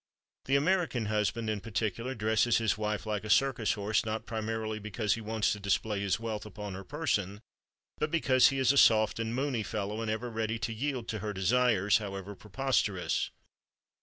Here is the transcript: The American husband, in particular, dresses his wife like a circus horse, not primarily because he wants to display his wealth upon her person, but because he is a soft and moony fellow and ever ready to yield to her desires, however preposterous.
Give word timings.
The 0.45 0.55
American 0.55 1.05
husband, 1.05 1.47
in 1.47 1.61
particular, 1.61 2.15
dresses 2.15 2.57
his 2.57 2.75
wife 2.75 3.05
like 3.05 3.23
a 3.23 3.29
circus 3.29 3.73
horse, 3.73 4.03
not 4.03 4.25
primarily 4.25 4.79
because 4.79 5.13
he 5.13 5.21
wants 5.21 5.51
to 5.51 5.59
display 5.59 5.99
his 5.99 6.19
wealth 6.19 6.43
upon 6.43 6.73
her 6.73 6.83
person, 6.83 7.39
but 7.99 8.09
because 8.09 8.47
he 8.47 8.57
is 8.57 8.71
a 8.71 8.79
soft 8.79 9.19
and 9.19 9.35
moony 9.35 9.61
fellow 9.61 10.01
and 10.01 10.09
ever 10.09 10.31
ready 10.31 10.57
to 10.57 10.73
yield 10.73 11.07
to 11.09 11.19
her 11.19 11.33
desires, 11.33 11.99
however 11.99 12.33
preposterous. 12.33 13.29